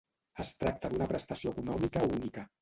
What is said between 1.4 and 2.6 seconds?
econòmica única.